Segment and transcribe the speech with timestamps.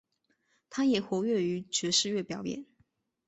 [0.71, 2.65] 他也活跃于爵士乐表演。